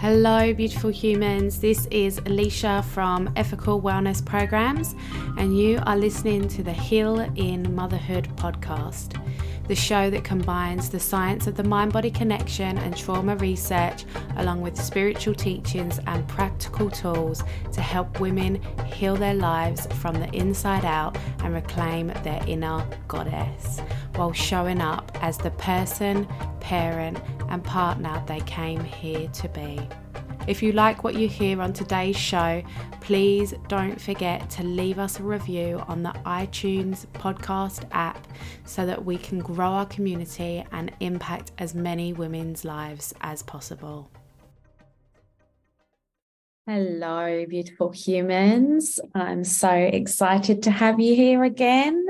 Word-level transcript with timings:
Hello, 0.00 0.54
beautiful 0.54 0.88
humans. 0.88 1.60
This 1.60 1.84
is 1.90 2.20
Leashia 2.20 2.82
from 2.82 3.30
Ethical 3.36 3.82
Wellness 3.82 4.24
Programs, 4.24 4.94
and 5.36 5.58
you 5.58 5.78
are 5.84 5.94
listening 5.94 6.48
to 6.48 6.62
the 6.62 6.72
Heal 6.72 7.20
in 7.36 7.74
Motherhood 7.74 8.26
podcast, 8.36 9.22
the 9.68 9.74
show 9.74 10.08
that 10.08 10.24
combines 10.24 10.88
the 10.88 10.98
science 10.98 11.46
of 11.46 11.54
the 11.54 11.64
mind 11.64 11.92
body 11.92 12.10
connection 12.10 12.78
and 12.78 12.96
trauma 12.96 13.36
research, 13.36 14.06
along 14.38 14.62
with 14.62 14.80
spiritual 14.80 15.34
teachings 15.34 16.00
and 16.06 16.26
practical 16.28 16.88
tools 16.90 17.44
to 17.70 17.82
help 17.82 18.20
women 18.20 18.58
heal 18.86 19.16
their 19.16 19.34
lives 19.34 19.86
from 20.00 20.14
the 20.14 20.34
inside 20.34 20.86
out 20.86 21.18
and 21.44 21.52
reclaim 21.52 22.06
their 22.22 22.42
inner 22.46 22.86
goddess 23.06 23.82
while 24.20 24.32
showing 24.32 24.80
up 24.80 25.16
as 25.22 25.38
the 25.38 25.50
person, 25.52 26.26
parent, 26.60 27.18
and 27.50 27.62
partner 27.62 28.22
they 28.26 28.40
came 28.40 28.82
here 28.82 29.28
to 29.28 29.48
be. 29.48 29.80
If 30.46 30.62
you 30.62 30.72
like 30.72 31.04
what 31.04 31.14
you 31.14 31.28
hear 31.28 31.60
on 31.60 31.72
today's 31.72 32.16
show, 32.16 32.62
please 33.00 33.54
don't 33.68 34.00
forget 34.00 34.48
to 34.50 34.62
leave 34.62 34.98
us 34.98 35.20
a 35.20 35.22
review 35.22 35.82
on 35.86 36.02
the 36.02 36.10
iTunes 36.24 37.06
podcast 37.08 37.84
app 37.92 38.26
so 38.64 38.86
that 38.86 39.04
we 39.04 39.18
can 39.18 39.40
grow 39.40 39.68
our 39.68 39.86
community 39.86 40.64
and 40.72 40.92
impact 41.00 41.52
as 41.58 41.74
many 41.74 42.12
women's 42.12 42.64
lives 42.64 43.14
as 43.20 43.42
possible. 43.42 44.10
Hello, 46.72 47.44
beautiful 47.48 47.90
humans. 47.90 49.00
I'm 49.12 49.42
so 49.42 49.72
excited 49.72 50.62
to 50.62 50.70
have 50.70 51.00
you 51.00 51.16
here 51.16 51.42
again. 51.42 52.06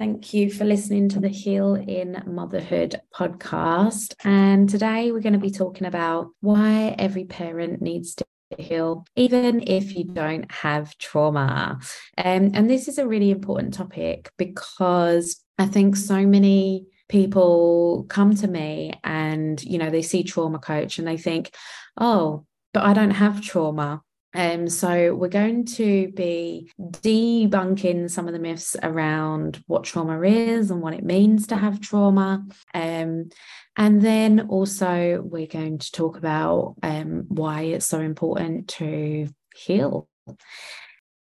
Thank 0.00 0.34
you 0.34 0.50
for 0.50 0.64
listening 0.64 1.08
to 1.10 1.20
the 1.20 1.28
Heal 1.28 1.76
in 1.76 2.20
Motherhood 2.26 3.00
podcast. 3.14 4.14
And 4.24 4.68
today 4.68 5.12
we're 5.12 5.20
going 5.20 5.34
to 5.34 5.38
be 5.38 5.52
talking 5.52 5.86
about 5.86 6.30
why 6.40 6.96
every 6.98 7.24
parent 7.24 7.80
needs 7.80 8.16
to 8.16 8.24
heal, 8.58 9.04
even 9.14 9.62
if 9.68 9.94
you 9.94 10.02
don't 10.02 10.50
have 10.50 10.98
trauma. 10.98 11.78
Um, 12.18 12.50
and 12.52 12.68
this 12.68 12.88
is 12.88 12.98
a 12.98 13.06
really 13.06 13.30
important 13.30 13.74
topic 13.74 14.32
because 14.36 15.40
I 15.56 15.66
think 15.66 15.94
so 15.94 16.26
many 16.26 16.86
people 17.08 18.06
come 18.08 18.34
to 18.34 18.48
me 18.48 18.92
and, 19.04 19.62
you 19.62 19.78
know, 19.78 19.88
they 19.90 20.02
see 20.02 20.24
trauma 20.24 20.58
coach 20.58 20.98
and 20.98 21.06
they 21.06 21.16
think, 21.16 21.54
oh, 21.96 22.44
but 22.72 22.84
I 22.84 22.92
don't 22.92 23.10
have 23.10 23.40
trauma. 23.40 24.02
Um, 24.32 24.68
so 24.68 25.14
we're 25.14 25.28
going 25.28 25.64
to 25.66 26.08
be 26.12 26.70
debunking 26.80 28.10
some 28.10 28.28
of 28.28 28.32
the 28.32 28.38
myths 28.38 28.76
around 28.82 29.62
what 29.66 29.84
trauma 29.84 30.20
is 30.22 30.70
and 30.70 30.80
what 30.80 30.94
it 30.94 31.04
means 31.04 31.48
to 31.48 31.56
have 31.56 31.80
trauma. 31.80 32.46
Um, 32.72 33.30
and 33.76 34.00
then 34.00 34.48
also 34.48 35.20
we're 35.24 35.46
going 35.46 35.78
to 35.78 35.92
talk 35.92 36.16
about 36.16 36.76
um, 36.82 37.24
why 37.28 37.62
it's 37.62 37.86
so 37.86 38.00
important 38.00 38.68
to 38.68 39.28
heal. 39.54 40.08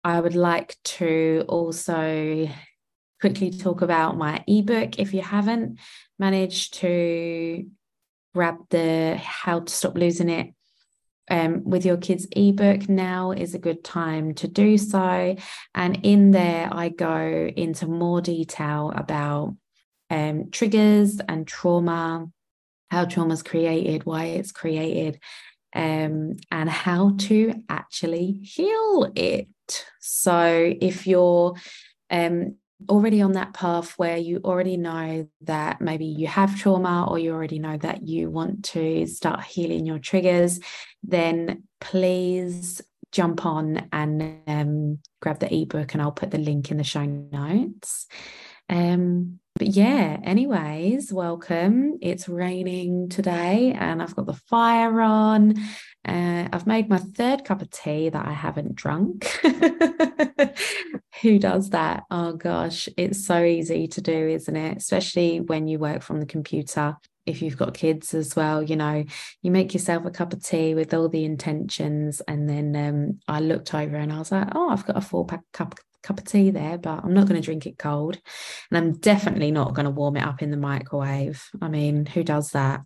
I 0.02 0.20
would 0.20 0.34
like 0.34 0.76
to 0.84 1.44
also 1.48 2.48
quickly 3.20 3.50
talk 3.50 3.82
about 3.82 4.16
my 4.16 4.42
ebook 4.48 4.98
if 4.98 5.12
you 5.12 5.20
haven't 5.20 5.78
managed 6.18 6.74
to 6.74 7.66
grab 8.34 8.56
the 8.70 9.16
how 9.22 9.60
to 9.60 9.72
stop 9.72 9.96
losing 9.96 10.30
it 10.30 10.54
um, 11.30 11.64
with 11.64 11.86
your 11.86 11.96
kids' 11.96 12.26
ebook, 12.32 12.88
now 12.88 13.30
is 13.30 13.54
a 13.54 13.58
good 13.58 13.84
time 13.84 14.34
to 14.34 14.48
do 14.48 14.76
so. 14.76 15.36
And 15.74 16.00
in 16.02 16.32
there, 16.32 16.68
I 16.72 16.88
go 16.88 17.50
into 17.56 17.86
more 17.86 18.20
detail 18.20 18.92
about 18.94 19.54
um, 20.10 20.50
triggers 20.50 21.20
and 21.28 21.46
trauma, 21.46 22.26
how 22.90 23.04
trauma 23.04 23.34
is 23.34 23.42
created, 23.42 24.04
why 24.04 24.24
it's 24.24 24.50
created, 24.50 25.20
um, 25.74 26.36
and 26.50 26.68
how 26.68 27.14
to 27.18 27.62
actually 27.68 28.40
heal 28.42 29.12
it. 29.14 29.48
So 30.00 30.74
if 30.80 31.06
you're 31.06 31.54
um, 32.10 32.56
already 32.88 33.22
on 33.22 33.32
that 33.32 33.52
path 33.54 33.92
where 33.96 34.16
you 34.16 34.40
already 34.44 34.76
know 34.76 35.28
that 35.42 35.80
maybe 35.80 36.06
you 36.06 36.26
have 36.26 36.58
trauma 36.58 37.06
or 37.08 37.18
you 37.18 37.32
already 37.32 37.58
know 37.58 37.76
that 37.78 38.06
you 38.06 38.30
want 38.30 38.64
to 38.64 39.06
start 39.06 39.42
healing 39.44 39.86
your 39.86 39.98
triggers, 39.98 40.60
then 41.02 41.64
please 41.80 42.80
jump 43.12 43.44
on 43.44 43.88
and 43.92 44.40
um, 44.46 44.98
grab 45.20 45.40
the 45.40 45.52
ebook 45.52 45.92
and 45.92 46.02
I'll 46.02 46.12
put 46.12 46.30
the 46.30 46.38
link 46.38 46.70
in 46.70 46.76
the 46.76 46.84
show 46.84 47.04
notes. 47.04 48.06
Um, 48.68 49.40
but 49.56 49.68
yeah, 49.68 50.18
anyways, 50.22 51.12
welcome. 51.12 51.98
It's 52.00 52.28
raining 52.28 53.08
today 53.08 53.72
and 53.76 54.00
I've 54.00 54.14
got 54.14 54.26
the 54.26 54.32
fire 54.32 55.00
on. 55.00 55.56
Uh, 56.06 56.48
I've 56.52 56.66
made 56.66 56.88
my 56.88 56.98
third 56.98 57.44
cup 57.44 57.60
of 57.60 57.70
tea 57.70 58.08
that 58.08 58.26
I 58.26 58.32
haven't 58.32 58.76
drunk. 58.76 59.26
Who 61.22 61.38
does 61.38 61.70
that? 61.70 62.04
Oh 62.10 62.32
gosh, 62.32 62.88
it's 62.96 63.26
so 63.26 63.42
easy 63.42 63.88
to 63.88 64.00
do, 64.00 64.28
isn't 64.28 64.56
it? 64.56 64.78
Especially 64.78 65.40
when 65.40 65.68
you 65.68 65.78
work 65.78 66.02
from 66.02 66.20
the 66.20 66.26
computer. 66.26 66.96
If 67.26 67.42
you've 67.42 67.58
got 67.58 67.74
kids 67.74 68.14
as 68.14 68.34
well, 68.34 68.62
you 68.62 68.76
know, 68.76 69.04
you 69.42 69.50
make 69.50 69.74
yourself 69.74 70.06
a 70.06 70.10
cup 70.10 70.32
of 70.32 70.42
tea 70.42 70.74
with 70.74 70.94
all 70.94 71.08
the 71.08 71.24
intentions. 71.24 72.22
And 72.26 72.48
then 72.48 72.74
um, 72.74 73.20
I 73.28 73.40
looked 73.40 73.74
over 73.74 73.96
and 73.96 74.12
I 74.12 74.18
was 74.18 74.32
like, 74.32 74.48
oh, 74.54 74.70
I've 74.70 74.86
got 74.86 74.96
a 74.96 75.02
full 75.02 75.26
pack 75.26 75.42
cup 75.52 75.78
cup 76.02 76.18
of 76.18 76.24
tea 76.24 76.50
there, 76.50 76.78
but 76.78 77.04
I'm 77.04 77.12
not 77.12 77.28
going 77.28 77.40
to 77.40 77.44
drink 77.44 77.66
it 77.66 77.76
cold. 77.76 78.18
And 78.70 78.78
I'm 78.78 78.98
definitely 78.98 79.50
not 79.50 79.74
going 79.74 79.84
to 79.84 79.90
warm 79.90 80.16
it 80.16 80.24
up 80.24 80.40
in 80.40 80.50
the 80.50 80.56
microwave. 80.56 81.44
I 81.60 81.68
mean, 81.68 82.06
who 82.06 82.24
does 82.24 82.52
that? 82.52 82.80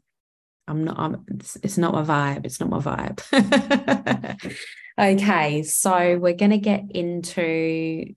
I'm 0.66 0.82
not, 0.82 0.98
I'm, 0.98 1.24
it's, 1.28 1.56
it's 1.62 1.78
not 1.78 1.92
my 1.92 2.02
vibe. 2.02 2.46
It's 2.46 2.58
not 2.58 2.70
my 2.70 2.80
vibe. 2.80 4.40
okay. 4.98 5.62
So 5.62 6.18
we're 6.18 6.34
going 6.34 6.50
to 6.50 6.58
get 6.58 6.90
into 6.90 8.14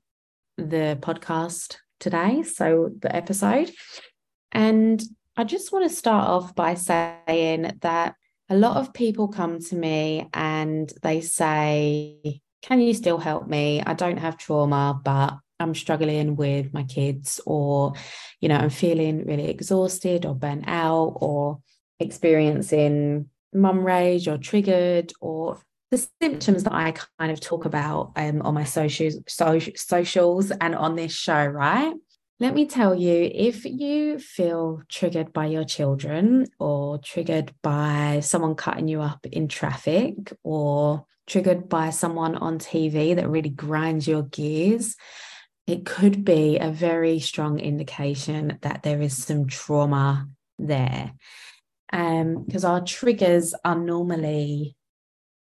the 0.58 0.98
podcast 1.02 1.78
today. 2.00 2.44
So 2.44 2.92
the 3.00 3.16
episode. 3.16 3.72
And 4.52 5.02
I 5.36 5.44
just 5.44 5.72
want 5.72 5.90
to 5.90 5.96
start 5.96 6.28
off 6.28 6.56
by 6.56 6.74
saying 6.74 7.78
that 7.82 8.16
a 8.50 8.56
lot 8.56 8.78
of 8.78 8.94
people 8.94 9.28
come 9.28 9.60
to 9.60 9.76
me 9.76 10.30
and 10.34 10.92
they 11.04 11.22
say, 11.22 12.42
Can 12.62 12.82
you 12.82 12.94
still 12.94 13.18
help 13.18 13.48
me? 13.48 13.82
I 13.86 13.94
don't 13.94 14.18
have 14.18 14.38
trauma, 14.38 15.00
but 15.04 15.38
I'm 15.60 15.76
struggling 15.76 16.36
with 16.36 16.74
my 16.74 16.84
kids, 16.84 17.42
or, 17.46 17.94
you 18.40 18.50
know, 18.50 18.58
I'm 18.58 18.70
feeling 18.70 19.26
really 19.26 19.50
exhausted 19.50 20.26
or 20.26 20.36
burnt 20.36 20.66
out, 20.68 21.18
or 21.20 21.60
experiencing 22.00 23.30
mum 23.54 23.84
rage 23.84 24.28
or 24.28 24.38
triggered 24.38 25.14
or 25.22 25.60
the 25.92 26.08
symptoms 26.22 26.64
that 26.64 26.74
I 26.74 26.94
kind 27.20 27.32
of 27.32 27.40
talk 27.40 27.66
about 27.66 28.12
um, 28.16 28.42
on 28.42 28.54
my 28.54 28.66
socials, 28.66 29.20
so, 29.28 29.60
socials 29.76 30.52
and 30.52 30.76
on 30.76 30.96
this 30.96 31.14
show, 31.14 31.46
right? 31.46 31.94
Let 32.40 32.54
me 32.54 32.68
tell 32.68 32.94
you 32.94 33.32
if 33.34 33.66
you 33.66 34.20
feel 34.20 34.84
triggered 34.90 35.34
by 35.34 35.48
your 35.48 35.64
children 35.64 36.46
or 36.60 37.00
triggered 37.00 37.52
by 37.64 38.20
someone 38.20 38.54
cutting 38.54 38.88
you 38.88 39.02
up 39.02 39.26
in 39.26 39.48
traffic 39.48 40.34
or 40.44 41.06
triggered 41.26 41.68
by 41.68 41.90
someone 41.90 42.36
on 42.36 42.60
TV 42.60 43.16
that 43.16 43.30
really 43.30 43.50
grinds 43.50 44.08
your 44.08 44.22
gears, 44.22 44.96
it 45.66 45.86
could 45.86 46.24
be 46.24 46.58
a 46.58 46.70
very 46.70 47.20
strong 47.20 47.60
indication 47.60 48.60
that 48.62 48.84
there 48.84 49.02
is 49.02 49.18
some 49.18 49.48
trauma 49.48 50.28
there 50.60 51.14
because 51.90 52.66
um, 52.66 52.72
our 52.72 52.82
triggers 52.82 53.54
are 53.64 53.78
normally 53.78 54.77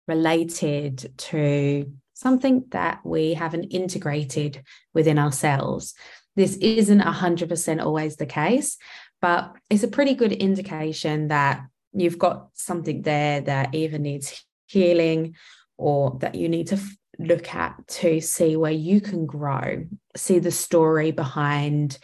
related 0.07 1.13
to 1.17 1.93
something 2.15 2.65
that 2.71 3.01
we 3.05 3.35
haven't 3.35 3.65
integrated 3.65 4.63
within 4.95 5.19
ourselves. 5.19 5.95
This 6.35 6.57
isn't 6.57 7.01
100% 7.01 7.85
always 7.85 8.17
the 8.17 8.27
case, 8.27 8.79
but 9.21 9.55
it's 9.71 9.83
a 9.83 9.89
pretty 9.89 10.15
good 10.15 10.33
indication 10.33 11.29
that 11.29 11.63
you've 11.93 12.19
got 12.19 12.49
something 12.55 13.03
there 13.03 13.41
that 13.43 13.75
either 13.75 13.99
needs 13.99 14.45
healing 14.67 15.35
or 15.79 16.19
that 16.21 16.35
you 16.35 16.49
need 16.49 16.69
to 16.69 16.77
f- 16.77 16.97
look 17.19 17.55
at 17.55 17.87
to 17.89 18.21
see 18.21 18.57
where 18.57 18.73
you 18.73 19.01
can 19.01 19.27
grow, 19.27 19.85
see 20.17 20.39
the 20.39 20.51
story 20.51 21.11
behind 21.11 21.99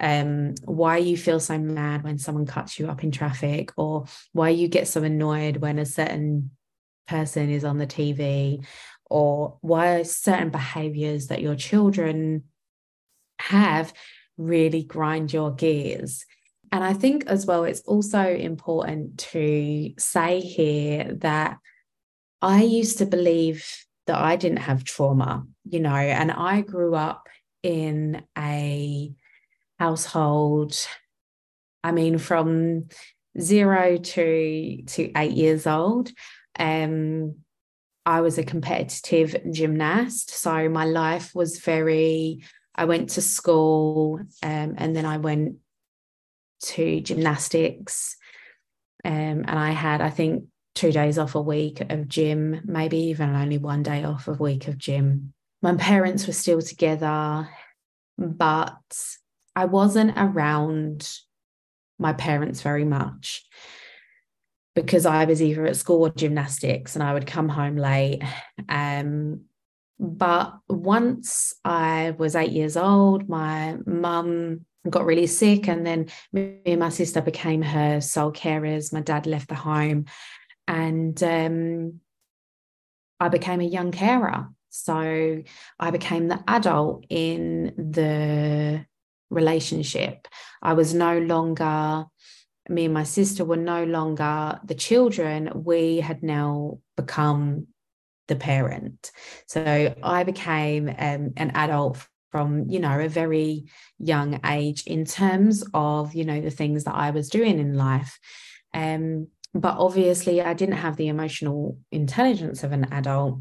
um, 0.00 0.54
why 0.64 0.98
you 0.98 1.16
feel 1.16 1.40
so 1.40 1.58
mad 1.58 2.04
when 2.04 2.18
someone 2.18 2.46
cuts 2.46 2.78
you 2.78 2.88
up 2.88 3.02
in 3.02 3.10
traffic, 3.10 3.72
or 3.76 4.04
why 4.32 4.50
you 4.50 4.68
get 4.68 4.86
so 4.86 5.02
annoyed 5.02 5.56
when 5.56 5.78
a 5.78 5.86
certain 5.86 6.50
person 7.08 7.50
is 7.50 7.64
on 7.64 7.78
the 7.78 7.86
TV, 7.86 8.64
or 9.10 9.58
why 9.60 10.02
certain 10.02 10.50
behaviors 10.50 11.28
that 11.28 11.40
your 11.40 11.56
children 11.56 12.44
have 13.40 13.92
really 14.36 14.82
grind 14.82 15.32
your 15.32 15.52
gears. 15.52 16.24
And 16.70 16.84
I 16.84 16.92
think 16.92 17.26
as 17.26 17.46
well, 17.46 17.64
it's 17.64 17.80
also 17.80 18.20
important 18.20 19.18
to 19.18 19.94
say 19.98 20.40
here 20.40 21.14
that 21.20 21.56
I 22.42 22.62
used 22.62 22.98
to 22.98 23.06
believe 23.06 23.66
that 24.06 24.18
I 24.18 24.36
didn't 24.36 24.58
have 24.58 24.84
trauma, 24.84 25.44
you 25.68 25.80
know, 25.80 25.94
and 25.94 26.30
I 26.30 26.60
grew 26.60 26.94
up 26.94 27.28
in 27.62 28.22
a 28.36 29.12
household. 29.78 30.76
I 31.82 31.92
mean, 31.92 32.18
from 32.18 32.88
zero 33.40 33.96
to 33.96 34.82
to 34.82 35.12
eight 35.16 35.32
years 35.32 35.66
old, 35.66 36.10
Um, 36.58 37.36
I 38.08 38.22
was 38.22 38.38
a 38.38 38.42
competitive 38.42 39.36
gymnast. 39.50 40.30
So 40.30 40.68
my 40.70 40.86
life 40.86 41.34
was 41.34 41.58
very, 41.58 42.42
I 42.74 42.86
went 42.86 43.10
to 43.10 43.20
school 43.20 44.20
um, 44.42 44.74
and 44.78 44.96
then 44.96 45.04
I 45.04 45.18
went 45.18 45.56
to 46.62 47.00
gymnastics. 47.00 48.16
Um, 49.04 49.44
and 49.46 49.58
I 49.58 49.70
had, 49.72 50.00
I 50.00 50.08
think, 50.08 50.44
two 50.74 50.90
days 50.90 51.18
off 51.18 51.34
a 51.34 51.40
week 51.42 51.80
of 51.80 52.08
gym, 52.08 52.62
maybe 52.64 52.98
even 52.98 53.34
only 53.34 53.58
one 53.58 53.82
day 53.82 54.04
off 54.04 54.26
a 54.26 54.32
week 54.32 54.68
of 54.68 54.78
gym. 54.78 55.34
My 55.60 55.74
parents 55.74 56.26
were 56.26 56.32
still 56.32 56.62
together, 56.62 57.48
but 58.16 58.80
I 59.54 59.64
wasn't 59.66 60.14
around 60.16 61.10
my 61.98 62.12
parents 62.12 62.62
very 62.62 62.84
much 62.84 63.44
because 64.84 65.06
I 65.06 65.24
was 65.24 65.42
either 65.42 65.66
at 65.66 65.74
school 65.74 66.02
or 66.06 66.10
gymnastics 66.10 66.94
and 66.94 67.02
I 67.02 67.12
would 67.12 67.26
come 67.26 67.48
home 67.48 67.76
late. 67.76 68.22
Um, 68.68 69.40
but 69.98 70.56
once 70.68 71.52
I 71.64 72.14
was 72.16 72.36
eight 72.36 72.52
years 72.52 72.76
old, 72.76 73.28
my 73.28 73.76
mum 73.86 74.64
got 74.88 75.04
really 75.04 75.26
sick, 75.26 75.66
and 75.66 75.84
then 75.84 76.06
me 76.32 76.60
and 76.64 76.78
my 76.78 76.90
sister 76.90 77.20
became 77.20 77.62
her 77.62 78.00
sole 78.00 78.32
carers. 78.32 78.92
My 78.92 79.00
dad 79.00 79.26
left 79.26 79.48
the 79.48 79.56
home, 79.56 80.04
and 80.68 81.20
um, 81.24 82.00
I 83.18 83.28
became 83.28 83.60
a 83.60 83.64
young 83.64 83.90
carer. 83.90 84.46
So 84.68 85.42
I 85.80 85.90
became 85.90 86.28
the 86.28 86.40
adult 86.46 87.04
in 87.10 87.74
the 87.76 88.86
relationship. 89.28 90.28
I 90.62 90.74
was 90.74 90.94
no 90.94 91.18
longer 91.18 92.06
me 92.68 92.86
and 92.86 92.94
my 92.94 93.04
sister 93.04 93.44
were 93.44 93.56
no 93.56 93.84
longer 93.84 94.60
the 94.64 94.74
children, 94.74 95.50
we 95.54 96.00
had 96.00 96.22
now 96.22 96.78
become 96.96 97.66
the 98.28 98.36
parent. 98.36 99.10
So 99.46 99.94
I 100.02 100.24
became 100.24 100.88
um, 100.88 101.32
an 101.36 101.50
adult 101.54 102.06
from 102.30 102.68
you 102.68 102.78
know 102.78 103.00
a 103.00 103.08
very 103.08 103.64
young 103.98 104.38
age 104.44 104.84
in 104.86 105.06
terms 105.06 105.64
of 105.72 106.14
you 106.14 106.24
know 106.24 106.40
the 106.40 106.50
things 106.50 106.84
that 106.84 106.94
I 106.94 107.10
was 107.10 107.30
doing 107.30 107.58
in 107.58 107.74
life. 107.74 108.18
Um, 108.74 109.28
but 109.54 109.76
obviously, 109.78 110.42
I 110.42 110.52
didn't 110.52 110.76
have 110.76 110.96
the 110.96 111.08
emotional 111.08 111.78
intelligence 111.90 112.62
of 112.62 112.72
an 112.72 112.92
adult. 112.92 113.40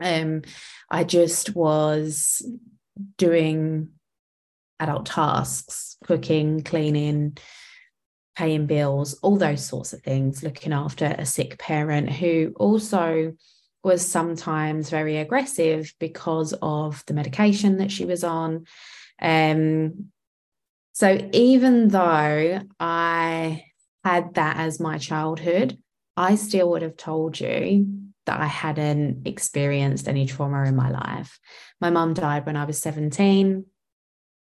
Um, 0.00 0.42
I 0.90 1.04
just 1.04 1.54
was 1.54 2.42
doing 3.16 3.90
adult 4.80 5.06
tasks, 5.06 5.96
cooking, 6.04 6.62
cleaning, 6.62 7.36
paying 8.38 8.66
bills, 8.66 9.14
all 9.14 9.36
those 9.36 9.66
sorts 9.66 9.92
of 9.92 10.00
things, 10.00 10.44
looking 10.44 10.72
after 10.72 11.06
a 11.06 11.26
sick 11.26 11.58
parent 11.58 12.08
who 12.08 12.52
also 12.54 13.32
was 13.82 14.06
sometimes 14.06 14.90
very 14.90 15.16
aggressive 15.16 15.92
because 15.98 16.54
of 16.62 17.04
the 17.06 17.14
medication 17.14 17.78
that 17.78 17.90
she 17.90 18.04
was 18.04 18.22
on. 18.22 18.64
Um, 19.20 20.12
so 20.92 21.28
even 21.32 21.88
though 21.88 22.60
I 22.78 23.64
had 24.04 24.34
that 24.34 24.58
as 24.58 24.78
my 24.78 24.98
childhood, 24.98 25.76
I 26.16 26.36
still 26.36 26.70
would 26.70 26.82
have 26.82 26.96
told 26.96 27.40
you 27.40 28.12
that 28.26 28.38
I 28.38 28.46
hadn't 28.46 29.26
experienced 29.26 30.06
any 30.06 30.26
trauma 30.26 30.62
in 30.64 30.76
my 30.76 30.90
life. 30.90 31.40
My 31.80 31.90
mum 31.90 32.14
died 32.14 32.46
when 32.46 32.56
I 32.56 32.66
was 32.66 32.78
17. 32.78 33.64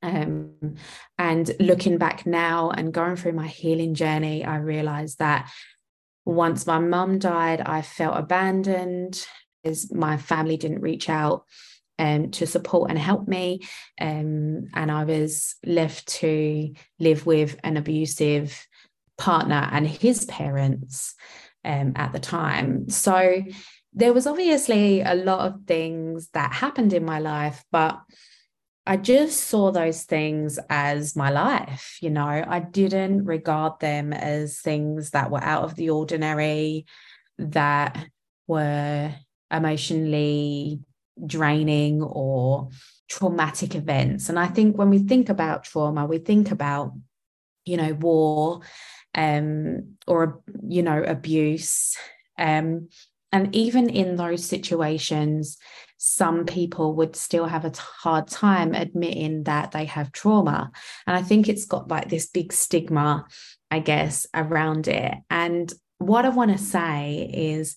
Um, 0.06 0.75
and 1.18 1.52
looking 1.60 1.98
back 1.98 2.28
now 2.28 2.69
and 2.69 2.94
going 2.94 3.16
through 3.16 3.34
my 3.34 3.48
healing 3.48 3.96
journey, 3.96 4.46
I 4.46 4.57
realized 4.57 5.18
that 5.19 5.50
once 6.25 6.68
my 6.68 6.80
mum 6.80 7.18
died, 7.18 7.62
I 7.62 7.81
felt 7.81 8.18
abandoned 8.18 9.25
as 9.63 9.92
my 9.92 10.18
family 10.18 10.57
didn't 10.57 10.81
reach 10.81 11.10
out 11.10 11.46
um, 11.98 12.30
to 12.31 12.46
support 12.46 12.92
and 12.92 13.00
help 13.00 13.28
me. 13.28 13.62
Um, 14.00 14.68
and 14.75 14.92
I 14.92 15.06
was 15.06 15.56
left 15.66 16.07
to 16.19 16.74
live 17.00 17.25
with 17.25 17.57
an 17.63 17.78
abusive 17.78 18.68
partner 19.18 19.68
and 19.72 19.88
his 19.88 20.25
parents 20.25 21.16
um, 21.63 21.94
at 21.96 22.13
the 22.13 22.19
time. 22.19 22.90
So 22.90 23.42
there 23.94 24.13
was 24.13 24.28
obviously 24.28 25.02
a 25.02 25.16
lot 25.16 25.48
of 25.48 25.66
things 25.66 26.30
that 26.34 26.54
happened 26.54 26.94
in 26.94 27.06
my 27.06 27.19
life, 27.19 27.63
but 27.72 28.00
I 28.88 28.98
just 28.98 29.46
saw 29.46 29.72
those 29.72 30.04
things 30.04 30.60
as 30.70 31.16
my 31.16 31.32
life. 31.32 31.98
You 32.02 32.12
know, 32.12 32.28
I 32.28 32.60
didn't 32.60 33.26
regard 33.26 33.80
them 33.80 34.14
as 34.14 34.60
things 34.60 35.12
that 35.12 35.32
were 35.32 35.44
out 35.44 35.64
of 35.64 35.76
the 35.76 35.90
ordinary, 35.90 36.86
that 37.40 37.98
were 38.48 39.12
emotionally 39.52 40.82
draining 41.26 42.04
or 42.04 42.70
traumatic 43.10 43.74
events. 43.76 44.30
And 44.30 44.38
I 44.38 44.48
think 44.48 44.78
when 44.78 44.90
we 44.90 45.00
think 45.00 45.30
about 45.30 45.64
trauma, 45.64 46.06
we 46.06 46.20
think 46.20 46.52
about, 46.52 46.94
you 47.66 47.78
know, 47.78 47.94
war 47.94 48.62
um, 49.16 49.96
or, 50.08 50.42
you 50.68 50.84
know, 50.84 51.02
abuse. 51.02 51.98
Um, 52.38 52.90
and 53.31 53.56
even 53.56 53.90
in 53.90 54.16
those 54.16 54.46
situations, 54.46 55.58
some 56.07 56.46
people 56.46 56.94
would 56.94 57.16
still 57.16 57.48
have 57.48 57.66
a 57.66 57.72
hard 57.75 58.28
time 58.28 58.75
admitting 58.75 59.42
that 59.46 59.72
they 59.72 59.86
have 59.86 60.12
trauma. 60.12 60.72
And 61.07 61.18
I 61.18 61.24
think 61.24 61.50
it's 61.50 61.66
got 61.66 61.88
like 61.88 62.10
this 62.10 62.28
big 62.28 62.54
stigma, 62.54 63.25
I 63.72 63.80
guess, 63.80 64.28
around 64.31 64.88
it. 64.88 65.16
And 65.31 65.74
what 65.98 66.24
I 66.24 66.30
want 66.30 66.52
to 66.52 66.60
say 66.60 67.28
is, 67.34 67.75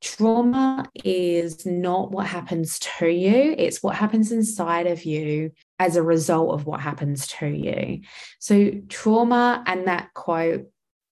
trauma 0.00 0.88
is 1.04 1.66
not 1.66 2.10
what 2.10 2.26
happens 2.26 2.78
to 2.78 3.06
you, 3.06 3.54
it's 3.58 3.82
what 3.82 3.96
happens 3.96 4.32
inside 4.32 4.86
of 4.86 5.04
you 5.04 5.50
as 5.78 5.96
a 5.96 6.02
result 6.02 6.54
of 6.54 6.64
what 6.64 6.80
happens 6.80 7.26
to 7.26 7.46
you. 7.46 8.00
So, 8.40 8.70
trauma 8.88 9.62
and 9.66 9.88
that 9.88 10.14
quote 10.14 10.70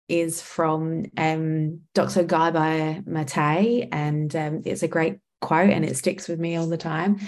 is 0.08 0.40
from 0.40 1.04
um, 1.19 1.81
Dr. 1.92 2.22
Gabor 2.22 3.02
Mate, 3.04 3.88
and 3.92 4.34
um, 4.34 4.62
it's 4.64 4.82
a 4.82 4.88
great 4.88 5.19
quote 5.40 5.70
and 5.70 5.84
it 5.84 5.96
sticks 5.96 6.28
with 6.28 6.38
me 6.38 6.56
all 6.56 6.66
the 6.66 6.76
time. 6.76 7.19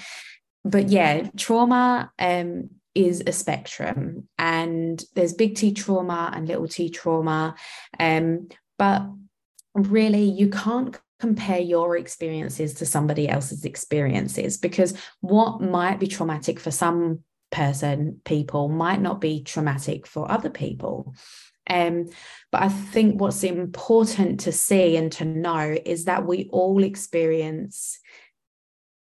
But 0.64 0.88
yeah, 0.88 1.28
trauma 1.36 2.12
um, 2.18 2.70
is 2.94 3.22
a 3.26 3.32
spectrum, 3.32 4.28
and 4.38 5.02
there's 5.14 5.32
big 5.32 5.56
T 5.56 5.72
trauma 5.72 6.30
and 6.34 6.46
little 6.46 6.68
t 6.68 6.88
trauma. 6.88 7.56
Um, 7.98 8.48
but 8.78 9.02
really, 9.74 10.24
you 10.24 10.50
can't 10.50 10.96
compare 11.18 11.60
your 11.60 11.96
experiences 11.96 12.74
to 12.74 12.86
somebody 12.86 13.28
else's 13.28 13.64
experiences 13.64 14.58
because 14.58 14.92
what 15.20 15.60
might 15.60 16.00
be 16.00 16.08
traumatic 16.08 16.58
for 16.58 16.72
some 16.72 17.20
person, 17.52 18.20
people, 18.24 18.68
might 18.68 19.00
not 19.00 19.20
be 19.20 19.42
traumatic 19.42 20.06
for 20.06 20.28
other 20.28 20.50
people. 20.50 21.14
Um, 21.68 22.08
but 22.50 22.62
I 22.62 22.68
think 22.68 23.20
what's 23.20 23.44
important 23.44 24.40
to 24.40 24.52
see 24.52 24.96
and 24.96 25.12
to 25.12 25.24
know 25.24 25.76
is 25.84 26.04
that 26.04 26.26
we 26.26 26.48
all 26.50 26.82
experience 26.82 27.98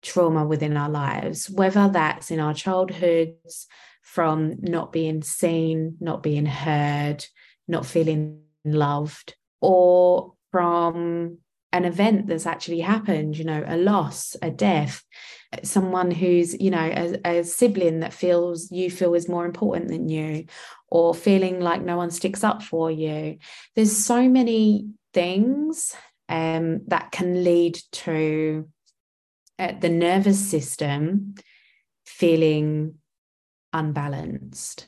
trauma 0.02 0.46
within 0.46 0.76
our 0.78 0.90
lives, 0.90 1.50
whether 1.50 1.88
that's 1.88 2.32
in 2.32 2.40
our 2.40 2.54
childhoods 2.54 3.68
from 4.02 4.56
not 4.60 4.92
being 4.92 5.22
seen, 5.22 5.96
not 6.00 6.24
being 6.24 6.46
heard, 6.46 7.26
not 7.68 7.86
feeling 7.86 8.42
loved, 8.66 9.36
or 9.62 10.34
from 10.52 11.38
an 11.72 11.86
event 11.86 12.28
that's 12.28 12.46
actually 12.46 12.82
happened, 12.82 13.38
you 13.38 13.46
know, 13.46 13.64
a 13.66 13.78
loss, 13.78 14.36
a 14.42 14.52
death, 14.52 15.04
someone 15.64 16.12
who's, 16.12 16.60
you 16.60 16.70
know, 16.70 16.80
a, 17.26 17.40
a, 17.40 17.44
sibling 17.44 18.00
that 18.00 18.14
feels 18.14 18.72
you 18.72 18.90
feel 18.90 19.14
is 19.14 19.28
more 19.28 19.46
important 19.46 19.90
than 19.90 20.08
you, 20.08 20.46
or 20.88 21.14
feeling 21.14 21.60
like 21.60 21.82
no 21.82 21.98
one 21.98 22.12
sticks 22.12 22.44
up 22.44 22.64
for 22.64 22.90
you. 22.90 23.38
There's 23.76 23.96
so 23.96 24.30
many 24.30 24.88
things 25.14 25.96
um, 26.30 26.82
that 26.88 27.12
can 27.12 27.44
lead 27.44 27.80
to 27.92 28.68
uh, 29.60 29.74
the 29.80 29.90
nervous 29.90 30.40
system 30.40 31.36
feeling 32.06 32.96
unbalanced. 33.74 34.88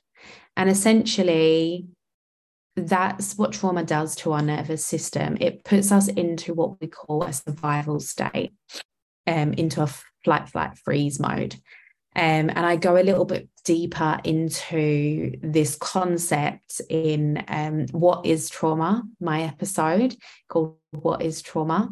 And 0.56 0.70
essentially, 0.70 1.88
that's 2.76 3.38
what 3.38 3.54
trauma 3.54 3.84
does 3.84 4.16
to 4.18 4.32
our 4.32 4.42
nervous 4.42 4.86
system. 4.86 5.38
It 5.40 5.64
puts 5.64 5.92
us 5.92 6.08
into 6.08 6.54
what 6.54 6.80
we 6.80 6.88
call 6.88 7.24
a 7.24 7.34
survival 7.34 8.00
state, 8.00 8.54
um, 9.28 9.54
into 9.54 9.84
a 9.84 9.90
flight, 10.24 10.50
flight, 10.50 10.78
freeze 10.78 11.20
mode. 11.20 11.56
Um, 12.16 12.50
and 12.50 12.60
I 12.60 12.76
go 12.76 12.96
a 12.96 13.04
little 13.04 13.26
bit 13.26 13.50
deeper 13.66 14.20
into 14.24 15.34
this 15.42 15.76
concept 15.76 16.82
in 16.90 17.44
um, 17.48 17.88
What 17.88 18.26
is 18.26 18.50
Trauma, 18.50 19.04
my 19.20 19.44
episode 19.44 20.16
called 20.48 20.78
What 20.92 21.24
is 21.24 21.42
Trauma. 21.42 21.90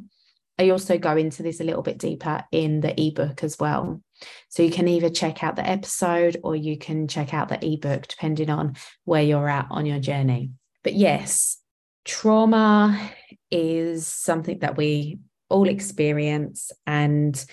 I 0.60 0.70
also 0.70 1.00
go 1.00 1.18
into 1.18 1.42
this 1.42 1.60
a 1.60 1.64
little 1.64 1.82
bit 1.82 1.98
deeper 1.98 2.44
in 2.52 2.82
the 2.82 3.00
ebook 3.02 3.44
as 3.44 3.58
well. 3.58 4.04
So 4.50 4.62
you 4.62 4.70
can 4.70 4.88
either 4.88 5.10
check 5.10 5.44
out 5.44 5.56
the 5.56 5.68
episode 5.68 6.38
or 6.44 6.56
you 6.56 6.78
can 6.78 7.08
check 7.08 7.34
out 7.34 7.50
the 7.50 7.66
ebook, 7.66 8.08
depending 8.08 8.52
on 8.52 8.76
where 9.06 9.24
you're 9.24 9.50
at 9.50 9.68
on 9.72 9.88
your 9.88 10.00
journey. 10.00 10.52
But 10.84 10.94
yes, 10.94 11.58
trauma 12.06 13.12
is 13.50 14.06
something 14.06 14.60
that 14.60 14.78
we 14.78 15.18
all 15.50 15.68
experience. 15.68 16.72
And 16.86 17.44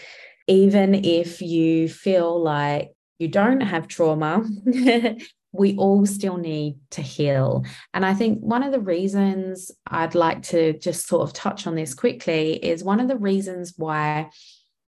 even 0.49 0.95
if 0.95 1.41
you 1.41 1.89
feel 1.89 2.43
like 2.43 2.93
you 3.19 3.29
don't 3.29 3.61
have 3.61 3.87
trauma, 3.87 4.45
we 5.53 5.77
all 5.77 6.07
still 6.07 6.37
need 6.37 6.79
to 6.91 7.03
heal. 7.03 7.65
And 7.95 8.05
I 8.05 8.15
think 8.15 8.41
one 8.41 8.63
of 8.63 8.73
the 8.73 8.81
reasons 8.81 9.71
I'd 9.87 10.15
like 10.15 10.43
to 10.45 10.79
just 10.79 11.07
sort 11.07 11.23
of 11.23 11.33
touch 11.33 11.67
on 11.67 11.75
this 11.75 11.95
quickly 11.95 12.55
is 12.55 12.85
one 12.85 13.01
of 13.01 13.09
the 13.09 13.17
reasons 13.17 13.75
why 13.77 14.31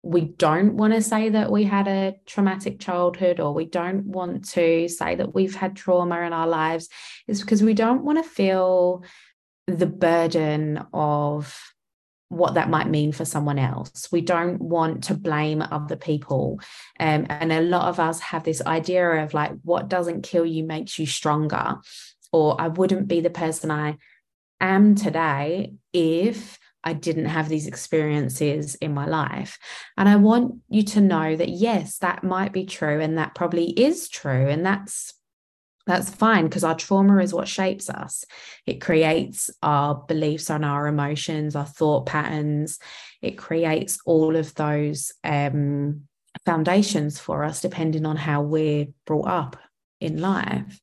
we 0.01 0.21
don't 0.21 0.75
want 0.75 0.93
to 0.93 1.01
say 1.01 1.29
that 1.29 1.51
we 1.51 1.63
had 1.63 1.87
a 1.87 2.15
traumatic 2.27 2.79
childhood 2.79 3.39
or 3.39 3.53
we 3.53 3.65
don't 3.65 4.05
want 4.05 4.47
to 4.49 4.87
say 4.87 5.15
that 5.15 5.33
we've 5.33 5.55
had 5.55 5.75
trauma 5.75 6.21
in 6.21 6.31
our 6.31 6.47
lives 6.47 6.89
is 7.27 7.41
because 7.41 7.63
we 7.63 7.73
don't 7.73 8.03
want 8.03 8.23
to 8.23 8.29
feel 8.29 9.03
the 9.67 9.87
burden 9.87 10.79
of 10.93 11.59
what 12.35 12.55
that 12.55 12.69
might 12.69 12.89
mean 12.89 13.11
for 13.11 13.25
someone 13.25 13.57
else. 13.57 14.09
We 14.11 14.21
don't 14.21 14.59
want 14.61 15.05
to 15.05 15.13
blame 15.13 15.61
other 15.61 15.95
people. 15.95 16.59
Um, 16.99 17.25
and 17.29 17.51
a 17.51 17.61
lot 17.61 17.87
of 17.87 17.99
us 17.99 18.19
have 18.19 18.43
this 18.43 18.61
idea 18.61 19.23
of 19.23 19.33
like, 19.33 19.53
what 19.63 19.87
doesn't 19.87 20.23
kill 20.23 20.45
you 20.45 20.63
makes 20.63 20.99
you 20.99 21.05
stronger. 21.05 21.77
Or 22.31 22.59
I 22.59 22.67
wouldn't 22.67 23.07
be 23.07 23.21
the 23.21 23.29
person 23.29 23.71
I 23.71 23.97
am 24.59 24.95
today 24.95 25.73
if 25.93 26.59
I 26.83 26.93
didn't 26.93 27.25
have 27.25 27.49
these 27.49 27.65
experiences 27.65 28.75
in 28.75 28.93
my 28.93 29.07
life. 29.07 29.57
And 29.97 30.07
I 30.07 30.17
want 30.17 30.55
you 30.69 30.83
to 30.83 31.01
know 31.01 31.35
that, 31.35 31.49
yes, 31.49 31.97
that 31.99 32.23
might 32.23 32.53
be 32.53 32.65
true. 32.65 32.99
And 32.99 33.17
that 33.17 33.33
probably 33.33 33.69
is 33.71 34.07
true. 34.09 34.49
And 34.49 34.65
that's 34.65 35.13
that's 35.85 36.09
fine 36.09 36.45
because 36.45 36.63
our 36.63 36.75
trauma 36.75 37.17
is 37.17 37.33
what 37.33 37.47
shapes 37.47 37.89
us. 37.89 38.25
It 38.65 38.81
creates 38.81 39.51
our 39.61 39.95
beliefs 40.07 40.49
and 40.49 40.65
our 40.65 40.87
emotions, 40.87 41.55
our 41.55 41.65
thought 41.65 42.07
patterns. 42.07 42.79
It 43.21 43.37
creates 43.37 43.99
all 44.05 44.35
of 44.35 44.53
those 44.55 45.11
um, 45.23 46.01
foundations 46.45 47.19
for 47.19 47.43
us, 47.43 47.61
depending 47.61 48.05
on 48.05 48.15
how 48.15 48.41
we're 48.41 48.87
brought 49.05 49.27
up 49.27 49.57
in 50.01 50.19
life. 50.19 50.81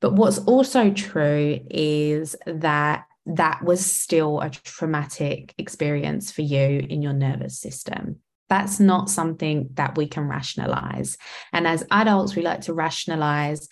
But 0.00 0.14
what's 0.14 0.38
also 0.38 0.90
true 0.90 1.60
is 1.70 2.34
that 2.46 3.04
that 3.26 3.62
was 3.62 3.84
still 3.84 4.40
a 4.40 4.48
traumatic 4.50 5.54
experience 5.58 6.32
for 6.32 6.42
you 6.42 6.86
in 6.88 7.02
your 7.02 7.12
nervous 7.12 7.58
system. 7.58 8.16
That's 8.48 8.80
not 8.80 9.10
something 9.10 9.68
that 9.74 9.96
we 9.96 10.08
can 10.08 10.26
rationalize. 10.26 11.16
And 11.52 11.68
as 11.68 11.84
adults, 11.90 12.34
we 12.34 12.42
like 12.42 12.62
to 12.62 12.74
rationalize, 12.74 13.68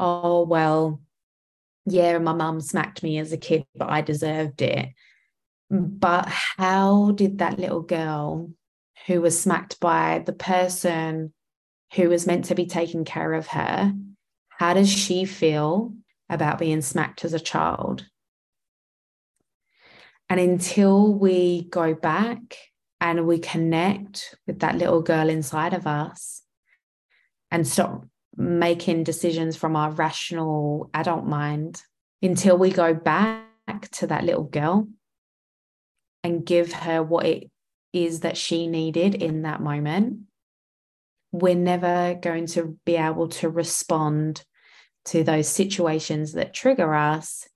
oh, 0.00 0.42
well, 0.44 1.00
yeah, 1.86 2.18
my 2.18 2.32
mum 2.32 2.60
smacked 2.60 3.02
me 3.02 3.18
as 3.18 3.32
a 3.32 3.36
kid, 3.36 3.64
but 3.76 3.90
I 3.90 4.00
deserved 4.00 4.62
it. 4.62 4.88
But 5.70 6.26
how 6.28 7.12
did 7.12 7.38
that 7.38 7.58
little 7.58 7.82
girl 7.82 8.50
who 9.06 9.20
was 9.20 9.40
smacked 9.40 9.78
by 9.78 10.22
the 10.26 10.32
person 10.32 11.32
who 11.94 12.08
was 12.08 12.26
meant 12.26 12.46
to 12.46 12.54
be 12.54 12.66
taking 12.66 13.04
care 13.04 13.32
of 13.34 13.48
her, 13.48 13.92
how 14.48 14.74
does 14.74 14.90
she 14.90 15.24
feel 15.24 15.94
about 16.28 16.58
being 16.58 16.80
smacked 16.80 17.24
as 17.24 17.32
a 17.32 17.40
child? 17.40 18.06
And 20.28 20.38
until 20.38 21.12
we 21.12 21.62
go 21.64 21.94
back 21.94 22.56
and 23.00 23.26
we 23.26 23.38
connect 23.38 24.36
with 24.46 24.60
that 24.60 24.76
little 24.76 25.02
girl 25.02 25.28
inside 25.28 25.74
of 25.74 25.86
us 25.86 26.42
and 27.50 27.66
stop 27.66 28.06
making 28.36 29.04
decisions 29.04 29.56
from 29.56 29.76
our 29.76 29.90
rational 29.90 30.90
adult 30.94 31.24
mind, 31.24 31.82
until 32.22 32.56
we 32.56 32.70
go 32.70 32.94
back 32.94 33.90
to 33.92 34.06
that 34.08 34.24
little 34.24 34.44
girl 34.44 34.88
and 36.22 36.44
give 36.44 36.72
her 36.72 37.02
what 37.02 37.26
it 37.26 37.50
is 37.92 38.20
that 38.20 38.36
she 38.36 38.66
needed 38.66 39.14
in 39.14 39.42
that 39.42 39.60
moment, 39.60 40.20
we're 41.32 41.54
never 41.54 42.14
going 42.20 42.46
to 42.46 42.78
be 42.84 42.96
able 42.96 43.28
to 43.28 43.48
respond 43.48 44.44
to 45.06 45.24
those 45.24 45.48
situations 45.48 46.32
that 46.32 46.52
trigger 46.52 46.94
us 46.94 47.48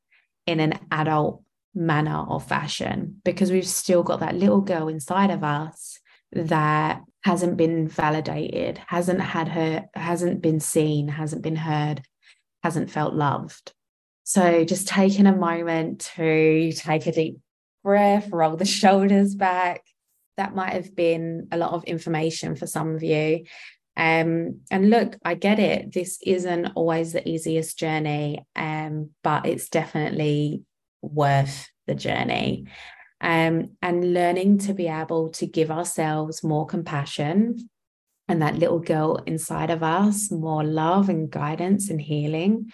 in 0.47 0.61
an 0.61 0.79
adult 0.91 1.43
manner 1.75 2.25
or 2.29 2.41
fashion 2.41 3.21
because 3.25 3.51
we've 3.51 3.67
still 3.67 4.03
got 4.03 4.21
that 4.21 4.37
little 4.37 4.61
girl 4.61 4.89
inside 4.89 5.31
of 5.31 5.43
us 5.43 5.99
that 6.33 7.03
hasn't 7.25 7.57
been 7.57 7.89
validated, 7.89 8.79
hasn't 8.87 9.21
had 9.21 9.49
her, 9.49 9.89
hasn't 9.95 10.43
been 10.43 10.61
seen, 10.61 11.09
hasn't 11.09 11.43
been 11.43 11.57
heard, 11.57 12.03
hasn't 12.63 12.91
felt 12.91 13.15
loved. 13.15 13.73
So 14.25 14.65
just 14.65 14.89
taking 14.89 15.27
a 15.27 15.35
moment 15.35 16.01
to 16.17 16.73
take 16.73 17.07
a 17.07 17.13
deep 17.13 17.39
breath, 17.83 18.29
roll 18.31 18.57
the 18.57 18.65
shoulders 18.81 19.35
back. 19.35 19.83
That 20.37 20.55
might 20.55 20.73
have 20.73 20.95
been 20.95 21.49
a 21.51 21.57
lot 21.57 21.73
of 21.73 21.85
information 21.85 22.57
for 22.57 22.67
some 22.67 22.95
of 22.95 23.03
you. 23.03 23.45
Um, 23.97 24.61
and 24.71 24.91
look, 24.91 25.17
I 25.25 25.35
get 25.35 25.59
it. 25.59 25.93
This 25.93 26.19
isn't 26.27 26.73
always 26.75 27.13
the 27.13 27.27
easiest 27.27 27.79
journey, 27.79 28.45
um, 28.57 29.11
but 29.23 29.47
it's 29.47 29.69
definitely 29.69 30.63
worth 31.01 31.69
the 31.87 31.95
journey. 31.95 32.67
Um, 33.25 33.71
and 33.81 34.13
learning 34.13 34.59
to 34.59 34.75
be 34.75 34.87
able 34.87 35.31
to 35.31 35.47
give 35.47 35.71
ourselves 35.71 36.45
more 36.45 36.67
compassion 36.67 37.71
and 38.29 38.43
that 38.43 38.59
little 38.59 38.81
girl 38.81 39.23
inside 39.27 39.71
of 39.71 39.83
us 39.83 40.31
more 40.31 40.63
love 40.63 41.09
and 41.09 41.31
guidance 41.31 41.89
and 41.89 42.01
healing 42.01 42.71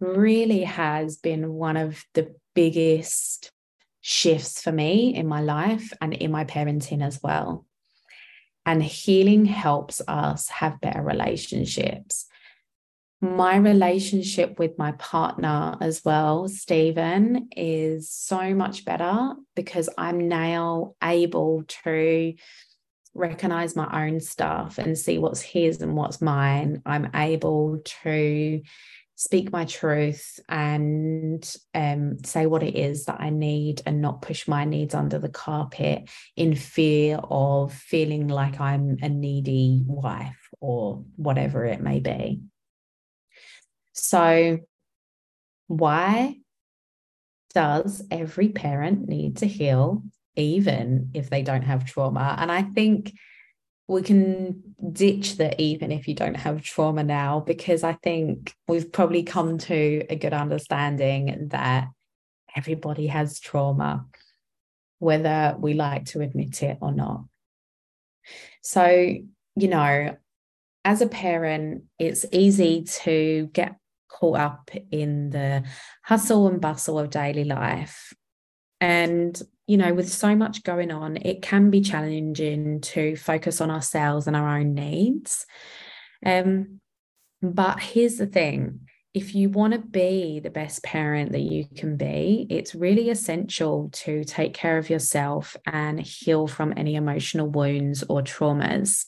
really 0.00 0.64
has 0.64 1.16
been 1.16 1.52
one 1.52 1.76
of 1.76 2.04
the 2.14 2.34
biggest 2.54 3.52
shifts 4.00 4.60
for 4.60 4.72
me 4.72 5.14
in 5.14 5.26
my 5.26 5.40
life 5.40 5.92
and 6.00 6.14
in 6.14 6.30
my 6.30 6.44
parenting 6.44 7.04
as 7.04 7.20
well. 7.22 7.66
And 8.64 8.82
healing 8.82 9.44
helps 9.44 10.00
us 10.06 10.48
have 10.48 10.80
better 10.80 11.02
relationships 11.02 12.26
my 13.20 13.56
relationship 13.56 14.58
with 14.58 14.78
my 14.78 14.92
partner 14.92 15.76
as 15.80 16.02
well, 16.04 16.48
Stephen, 16.48 17.48
is 17.56 18.10
so 18.10 18.54
much 18.54 18.84
better 18.84 19.34
because 19.56 19.88
I'm 19.98 20.28
now 20.28 20.94
able 21.02 21.64
to 21.82 22.34
recognize 23.14 23.74
my 23.74 24.06
own 24.06 24.20
stuff 24.20 24.78
and 24.78 24.96
see 24.96 25.18
what's 25.18 25.40
his 25.40 25.82
and 25.82 25.96
what's 25.96 26.22
mine. 26.22 26.82
I'm 26.86 27.10
able 27.14 27.80
to 28.02 28.62
speak 29.16 29.50
my 29.50 29.64
truth 29.64 30.38
and 30.48 31.56
um, 31.74 32.18
say 32.24 32.46
what 32.46 32.62
it 32.62 32.76
is 32.76 33.06
that 33.06 33.20
I 33.20 33.30
need 33.30 33.82
and 33.84 34.00
not 34.00 34.22
push 34.22 34.46
my 34.46 34.64
needs 34.64 34.94
under 34.94 35.18
the 35.18 35.28
carpet 35.28 36.08
in 36.36 36.54
fear 36.54 37.18
of 37.24 37.72
feeling 37.72 38.28
like 38.28 38.60
I'm 38.60 38.98
a 39.02 39.08
needy 39.08 39.82
wife 39.84 40.48
or 40.60 41.02
whatever 41.16 41.64
it 41.64 41.80
may 41.80 41.98
be. 41.98 42.42
So, 44.00 44.58
why 45.66 46.36
does 47.52 48.02
every 48.10 48.48
parent 48.50 49.08
need 49.08 49.38
to 49.38 49.46
heal, 49.46 50.04
even 50.36 51.10
if 51.14 51.30
they 51.30 51.42
don't 51.42 51.62
have 51.62 51.84
trauma? 51.84 52.36
And 52.38 52.50
I 52.50 52.62
think 52.62 53.12
we 53.88 54.02
can 54.02 54.74
ditch 54.92 55.36
the 55.36 55.60
even 55.60 55.90
if 55.90 56.06
you 56.06 56.14
don't 56.14 56.36
have 56.36 56.62
trauma 56.62 57.02
now, 57.02 57.40
because 57.40 57.82
I 57.82 57.94
think 57.94 58.54
we've 58.68 58.92
probably 58.92 59.24
come 59.24 59.58
to 59.58 60.04
a 60.08 60.16
good 60.16 60.34
understanding 60.34 61.48
that 61.50 61.88
everybody 62.54 63.08
has 63.08 63.40
trauma, 63.40 64.06
whether 65.00 65.56
we 65.58 65.74
like 65.74 66.04
to 66.06 66.20
admit 66.20 66.62
it 66.62 66.78
or 66.80 66.92
not. 66.92 67.24
So, 68.62 68.86
you 68.86 69.68
know, 69.68 70.16
as 70.84 71.00
a 71.02 71.08
parent, 71.08 71.84
it's 71.98 72.24
easy 72.32 72.84
to 73.02 73.48
get 73.52 73.76
caught 74.18 74.38
up 74.38 74.70
in 74.90 75.30
the 75.30 75.64
hustle 76.02 76.48
and 76.48 76.60
bustle 76.60 76.98
of 76.98 77.10
daily 77.10 77.44
life. 77.44 78.12
And, 78.80 79.40
you 79.66 79.76
know, 79.76 79.92
with 79.94 80.10
so 80.10 80.34
much 80.36 80.62
going 80.62 80.90
on, 80.90 81.16
it 81.16 81.42
can 81.42 81.70
be 81.70 81.80
challenging 81.80 82.80
to 82.80 83.16
focus 83.16 83.60
on 83.60 83.70
ourselves 83.70 84.26
and 84.26 84.36
our 84.36 84.58
own 84.58 84.74
needs. 84.74 85.46
Um, 86.24 86.80
but 87.42 87.80
here's 87.80 88.16
the 88.16 88.26
thing 88.26 88.80
if 89.14 89.34
you 89.34 89.48
want 89.48 89.72
to 89.72 89.78
be 89.78 90.38
the 90.38 90.50
best 90.50 90.82
parent 90.84 91.32
that 91.32 91.40
you 91.40 91.64
can 91.74 91.96
be, 91.96 92.46
it's 92.50 92.74
really 92.74 93.10
essential 93.10 93.88
to 93.92 94.22
take 94.22 94.54
care 94.54 94.78
of 94.78 94.90
yourself 94.90 95.56
and 95.66 95.98
heal 96.00 96.46
from 96.46 96.74
any 96.76 96.94
emotional 96.94 97.48
wounds 97.48 98.04
or 98.08 98.22
traumas. 98.22 99.06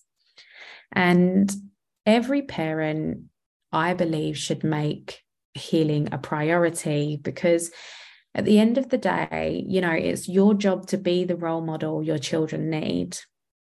And 0.90 1.52
every 2.06 2.42
parent 2.42 3.29
I 3.72 3.94
believe 3.94 4.36
should 4.36 4.64
make 4.64 5.22
healing 5.54 6.08
a 6.12 6.18
priority 6.18 7.18
because 7.20 7.70
at 8.34 8.44
the 8.44 8.58
end 8.58 8.78
of 8.78 8.88
the 8.88 8.98
day, 8.98 9.64
you 9.66 9.80
know, 9.80 9.92
it's 9.92 10.28
your 10.28 10.54
job 10.54 10.86
to 10.88 10.98
be 10.98 11.24
the 11.24 11.36
role 11.36 11.60
model 11.60 12.02
your 12.02 12.18
children 12.18 12.70
need. 12.70 13.18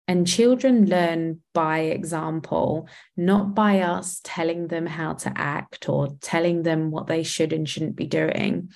And 0.09 0.27
children 0.27 0.87
learn 0.87 1.41
by 1.55 1.81
example, 1.81 2.89
not 3.17 3.55
by 3.55 3.81
us 3.81 4.21
telling 4.25 4.67
them 4.67 4.87
how 4.87 5.13
to 5.13 5.33
act 5.37 5.89
or 5.89 6.09
telling 6.21 6.65
them 6.65 6.91
what 6.91 7.07
they 7.07 7.23
should 7.23 7.53
and 7.53 7.69
shouldn't 7.69 7.95
be 7.95 8.07
doing. 8.07 8.71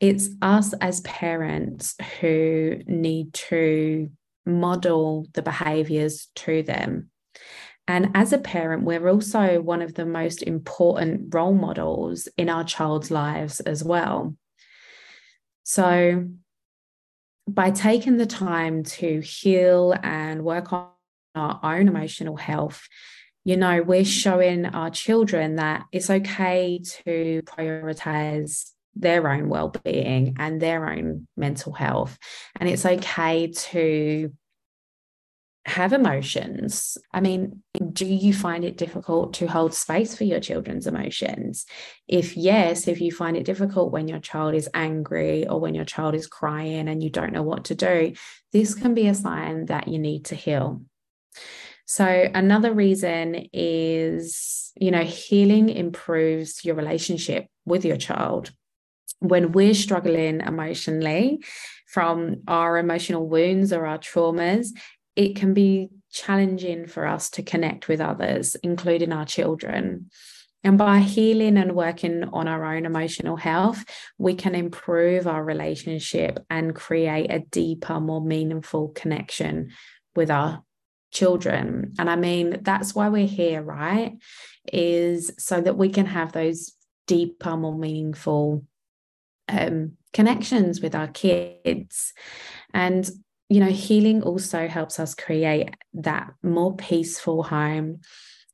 it's 0.00 0.30
us 0.40 0.72
as 0.80 1.02
parents 1.02 1.94
who 2.20 2.78
need 2.86 3.34
to 3.34 4.10
model 4.46 5.26
the 5.34 5.42
behaviors 5.42 6.28
to 6.34 6.62
them. 6.62 7.10
And 7.90 8.12
as 8.14 8.32
a 8.32 8.38
parent, 8.38 8.84
we're 8.84 9.08
also 9.08 9.60
one 9.60 9.82
of 9.82 9.94
the 9.94 10.06
most 10.06 10.44
important 10.44 11.34
role 11.34 11.54
models 11.54 12.28
in 12.38 12.48
our 12.48 12.62
child's 12.62 13.10
lives 13.10 13.58
as 13.58 13.82
well. 13.82 14.36
So, 15.64 16.28
by 17.48 17.72
taking 17.72 18.16
the 18.16 18.26
time 18.26 18.84
to 18.84 19.18
heal 19.18 19.92
and 20.04 20.44
work 20.44 20.72
on 20.72 20.86
our 21.34 21.58
own 21.64 21.88
emotional 21.88 22.36
health, 22.36 22.86
you 23.42 23.56
know, 23.56 23.82
we're 23.82 24.04
showing 24.04 24.66
our 24.66 24.90
children 24.90 25.56
that 25.56 25.82
it's 25.90 26.10
okay 26.10 26.80
to 27.04 27.42
prioritize 27.42 28.70
their 28.94 29.28
own 29.28 29.48
well-being 29.48 30.36
and 30.38 30.62
their 30.62 30.88
own 30.88 31.26
mental 31.36 31.72
health 31.72 32.18
and 32.58 32.68
it's 32.68 32.84
okay 32.84 33.46
to 33.48 34.32
have 35.66 35.92
emotions. 35.92 36.96
I 37.12 37.20
mean 37.20 37.62
do 37.92 38.06
you 38.06 38.32
find 38.32 38.64
it 38.64 38.76
difficult 38.78 39.34
to 39.34 39.46
hold 39.46 39.74
space 39.74 40.16
for 40.16 40.24
your 40.24 40.40
children's 40.40 40.86
emotions? 40.86 41.66
If 42.08 42.36
yes 42.36 42.88
if 42.88 43.00
you 43.00 43.12
find 43.12 43.36
it 43.36 43.44
difficult 43.44 43.92
when 43.92 44.08
your 44.08 44.20
child 44.20 44.54
is 44.54 44.70
angry 44.72 45.46
or 45.46 45.60
when 45.60 45.74
your 45.74 45.84
child 45.84 46.14
is 46.14 46.26
crying 46.26 46.88
and 46.88 47.02
you 47.02 47.10
don't 47.10 47.32
know 47.32 47.42
what 47.42 47.66
to 47.66 47.74
do 47.74 48.14
this 48.52 48.74
can 48.74 48.94
be 48.94 49.06
a 49.06 49.14
sign 49.14 49.66
that 49.66 49.88
you 49.88 49.98
need 49.98 50.24
to 50.26 50.34
heal. 50.34 50.82
So 51.86 52.04
another 52.06 52.72
reason 52.72 53.48
is 53.52 54.72
you 54.76 54.90
know 54.90 55.02
healing 55.02 55.68
improves 55.68 56.64
your 56.64 56.74
relationship 56.74 57.46
with 57.64 57.84
your 57.84 57.96
child. 57.96 58.52
When 59.18 59.52
we're 59.52 59.74
struggling 59.74 60.40
emotionally 60.40 61.44
from 61.86 62.42
our 62.48 62.78
emotional 62.78 63.28
wounds 63.28 63.72
or 63.72 63.84
our 63.84 63.98
traumas, 63.98 64.68
it 65.20 65.36
can 65.36 65.52
be 65.52 65.90
challenging 66.10 66.86
for 66.86 67.06
us 67.06 67.28
to 67.28 67.42
connect 67.42 67.88
with 67.88 68.00
others, 68.00 68.54
including 68.62 69.12
our 69.12 69.26
children. 69.26 70.10
And 70.64 70.78
by 70.78 71.00
healing 71.00 71.58
and 71.58 71.72
working 71.72 72.24
on 72.24 72.48
our 72.48 72.74
own 72.74 72.86
emotional 72.86 73.36
health, 73.36 73.84
we 74.16 74.34
can 74.34 74.54
improve 74.54 75.26
our 75.26 75.44
relationship 75.44 76.38
and 76.48 76.74
create 76.74 77.30
a 77.30 77.40
deeper, 77.40 78.00
more 78.00 78.22
meaningful 78.22 78.88
connection 78.88 79.72
with 80.16 80.30
our 80.30 80.62
children. 81.12 81.92
And 81.98 82.08
I 82.08 82.16
mean, 82.16 82.60
that's 82.62 82.94
why 82.94 83.10
we're 83.10 83.26
here, 83.26 83.60
right? 83.60 84.16
Is 84.72 85.32
so 85.38 85.60
that 85.60 85.76
we 85.76 85.90
can 85.90 86.06
have 86.06 86.32
those 86.32 86.72
deeper, 87.06 87.58
more 87.58 87.76
meaningful 87.76 88.64
um, 89.50 89.98
connections 90.14 90.80
with 90.80 90.94
our 90.94 91.08
kids. 91.08 92.14
And, 92.72 93.08
you 93.50 93.60
know, 93.60 93.68
healing 93.68 94.22
also 94.22 94.68
helps 94.68 94.98
us 94.98 95.14
create 95.14 95.74
that 95.94 96.32
more 96.42 96.74
peaceful 96.76 97.42
home. 97.42 98.00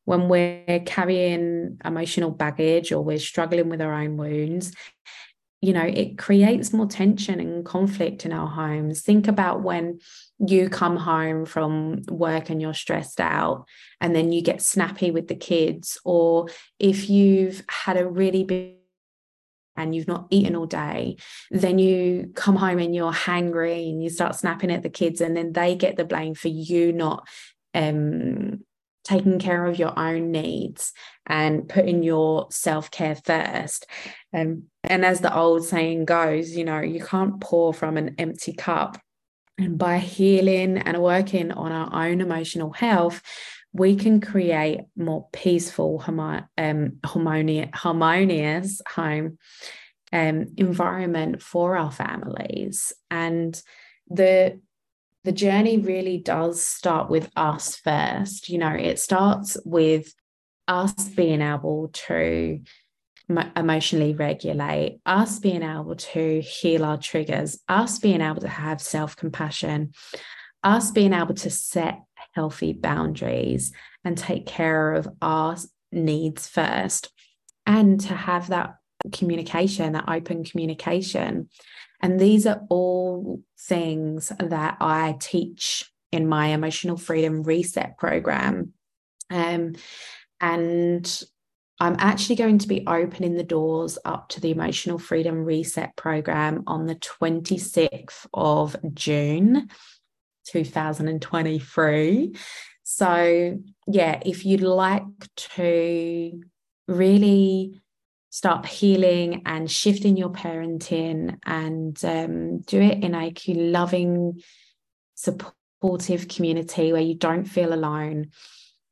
When 0.05 0.29
we're 0.29 0.81
carrying 0.87 1.79
emotional 1.85 2.31
baggage 2.31 2.93
or 2.93 3.05
we're 3.05 3.19
struggling 3.19 3.69
with 3.69 3.81
our 3.81 3.93
own 3.93 4.17
wounds 4.17 4.73
you 5.63 5.73
know 5.73 5.83
it 5.83 6.19
creates 6.19 6.73
more 6.73 6.87
tension 6.87 7.41
and 7.41 7.65
conflict 7.65 8.25
in 8.25 8.33
our 8.33 8.47
homes. 8.47 9.01
Think 9.03 9.27
about 9.27 9.63
when 9.63 9.99
you 10.39 10.69
come 10.69 10.97
home 10.97 11.47
from 11.47 12.03
work 12.09 12.51
and 12.51 12.61
you're 12.61 12.75
stressed 12.75 13.21
out 13.21 13.67
and 14.01 14.15
then 14.15 14.33
you 14.33 14.43
get 14.43 14.63
snappy 14.63 15.11
with 15.11 15.29
the 15.29 15.35
kids 15.35 15.99
or 16.05 16.47
if 16.79 17.09
you've 17.09 17.65
had 17.69 17.97
a 17.97 18.07
really 18.07 18.45
big 18.45 18.76
and 19.77 19.95
you've 19.95 20.09
not 20.09 20.27
eaten 20.31 20.57
all 20.57 20.67
day, 20.67 21.17
then 21.51 21.79
you 21.79 22.33
come 22.35 22.57
home 22.57 22.79
and 22.79 22.95
you're 22.95 23.13
hangry 23.13 23.89
and 23.89 24.03
you 24.03 24.11
start 24.11 24.35
snapping 24.35 24.71
at 24.71 24.83
the 24.83 24.91
kids, 24.91 25.21
and 25.21 25.37
then 25.37 25.53
they 25.53 25.75
get 25.75 25.97
the 25.97 26.05
blame 26.05 26.35
for 26.35 26.49
you 26.49 26.93
not 26.93 27.27
um, 27.75 28.61
taking 29.05 29.39
care 29.39 29.65
of 29.67 29.79
your 29.79 29.97
own 29.97 30.33
needs 30.33 30.93
and 31.27 31.69
putting 31.69 32.03
your 32.03 32.49
self 32.51 32.91
care 32.91 33.15
first. 33.15 33.87
Um, 34.35 34.65
and 34.83 35.05
as 35.05 35.21
the 35.21 35.35
old 35.35 35.65
saying 35.65 36.07
goes, 36.07 36.51
you 36.57 36.65
know, 36.65 36.81
you 36.81 37.01
can't 37.05 37.41
pour 37.41 37.73
from 37.73 37.97
an 37.97 38.17
empty 38.19 38.53
cup. 38.53 38.99
And 39.59 39.79
by 39.79 39.99
healing 39.99 40.77
and 40.79 41.03
working 41.03 41.51
on 41.53 41.73
our 41.73 42.07
own 42.07 42.21
emotional 42.21 42.73
health, 42.73 43.23
we 43.77 43.95
can 43.97 44.21
create 44.21 44.81
more 44.97 45.29
peaceful, 45.33 46.03
um, 46.57 46.99
harmonious, 47.05 47.69
harmonious 47.75 48.81
home 48.89 49.39
um, 50.13 50.47
environment 50.57 51.43
for 51.43 51.77
our 51.77 51.93
families. 51.93 52.93
And 53.11 53.61
the 54.09 54.61
the 55.25 55.33
journey 55.33 55.79
really 55.79 56.19
does 56.19 56.63
start 56.63 57.11
with 57.11 57.29
us 57.35 57.75
first. 57.77 58.49
You 58.49 58.59
know, 58.59 58.71
it 58.73 59.01
starts 59.01 59.57
with 59.65 60.15
us 60.69 60.93
being 61.09 61.43
able 61.43 61.91
to 62.07 62.61
emotionally 63.29 64.15
regulate, 64.15 65.01
us 65.05 65.41
being 65.41 65.65
able 65.65 65.97
to 65.97 66.41
heal 66.41 66.85
our 66.85 66.97
triggers, 66.97 67.59
us 67.69 67.99
being 67.99 68.21
able 68.21 68.41
to 68.41 68.49
have 68.49 68.81
self 68.81 69.17
compassion, 69.17 69.93
us 70.63 70.93
being 70.93 71.13
able 71.13 71.35
to 71.35 71.51
set 71.51 71.99
healthy 72.37 72.73
boundaries 72.73 73.73
and 74.05 74.17
take 74.17 74.47
care 74.47 74.93
of 74.93 75.09
our 75.21 75.57
needs 75.91 76.47
first. 76.47 77.11
And 77.67 77.99
to 78.03 78.15
have 78.15 78.49
that 78.49 78.77
communication 79.13 79.93
that 79.93 80.09
open 80.09 80.45
communication. 80.45 81.49
And 82.01 82.21
these 82.21 82.47
are 82.47 82.63
all 82.69 83.43
things 83.59 84.33
that 84.39 84.77
i 84.81 85.17
teach 85.19 85.91
in 86.13 86.29
my 86.29 86.49
emotional 86.49 86.97
freedom 86.97 87.43
reset 87.43 87.99
program. 87.99 88.73
Um, 89.31 89.75
and 90.41 91.25
i'm 91.81 91.97
actually 91.99 92.37
going 92.37 92.59
to 92.59 92.69
be 92.69 92.87
opening 92.87 93.35
the 93.35 93.43
doors 93.43 93.99
up 94.05 94.29
to 94.29 94.41
the 94.41 94.51
emotional 94.51 94.99
freedom 94.99 95.45
reset 95.45 95.97
program 95.97 96.63
on 96.67 96.87
the 96.87 96.95
26th 96.97 98.27
of 98.35 98.77
june 98.95 99.69
2023. 100.47 102.37
So, 102.83 103.59
yeah, 103.87 104.21
if 104.25 104.45
you'd 104.45 104.63
like 104.63 105.05
to 105.37 106.43
really 106.89 107.83
start 108.31 108.67
healing 108.67 109.43
and 109.47 109.71
shifting 109.71 110.17
your 110.17 110.31
parenting 110.31 111.39
and 111.45 112.05
um, 112.05 112.59
do 112.61 112.81
it 112.81 113.03
in 113.03 113.15
a 113.15 113.33
loving, 113.55 114.43
supportive 115.15 116.29
community 116.29 116.93
where 116.93 117.03
you 117.03 117.15
don't 117.15 117.47
feel 117.47 117.73
alone, 117.73 118.31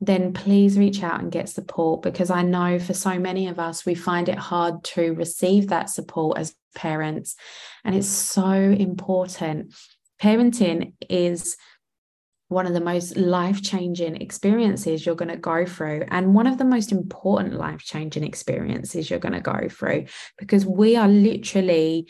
then 0.01 0.33
please 0.33 0.79
reach 0.79 1.03
out 1.03 1.21
and 1.21 1.31
get 1.31 1.49
support 1.49 2.03
because 2.03 2.31
I 2.31 2.43
know 2.43 2.79
for 2.79 2.95
so 2.95 3.19
many 3.19 3.49
of 3.49 3.59
us, 3.59 3.87
we 3.87 3.95
find 3.95 4.29
it 4.29 4.39
hard 4.39 4.83
to 4.85 5.13
receive 5.13 5.69
that 5.69 5.91
support 5.91 6.39
as 6.39 6.55
parents. 6.75 7.37
And 7.85 7.95
it's 7.95 8.09
so 8.09 8.51
important 8.51 9.75
parenting 10.21 10.95
is 11.09 11.57
one 12.49 12.67
of 12.67 12.75
the 12.75 12.81
most 12.81 13.17
life 13.17 13.63
changing 13.63 14.17
experiences 14.17 15.05
you're 15.05 15.15
going 15.15 15.31
to 15.31 15.37
go 15.37 15.67
through, 15.67 16.05
and 16.09 16.35
one 16.35 16.47
of 16.47 16.59
the 16.59 16.65
most 16.65 16.93
important 16.93 17.55
life 17.55 17.81
changing 17.81 18.25
experiences 18.25 19.11
you're 19.11 19.19
going 19.19 19.33
to 19.33 19.41
go 19.41 19.69
through 19.69 20.07
because 20.39 20.65
we 20.67 20.97
are 20.97 21.09
literally 21.09 22.09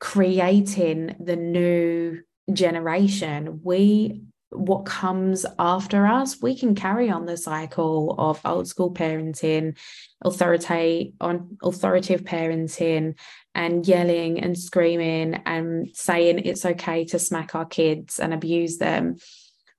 creating 0.00 1.14
the 1.20 1.36
new 1.36 2.20
generation. 2.52 3.60
We 3.62 4.22
what 4.54 4.84
comes 4.84 5.46
after 5.58 6.06
us, 6.06 6.42
we 6.42 6.54
can 6.54 6.74
carry 6.74 7.10
on 7.10 7.24
the 7.24 7.36
cycle 7.36 8.14
of 8.18 8.40
old 8.44 8.68
school 8.68 8.92
parenting, 8.92 9.78
authority 10.22 11.14
on 11.20 11.56
authoritative 11.62 12.24
parenting, 12.26 13.14
and 13.54 13.86
yelling 13.86 14.40
and 14.40 14.58
screaming 14.58 15.34
and 15.46 15.88
saying 15.94 16.40
it's 16.40 16.64
okay 16.64 17.04
to 17.06 17.18
smack 17.18 17.54
our 17.54 17.66
kids 17.66 18.18
and 18.18 18.32
abuse 18.32 18.78
them. 18.78 19.16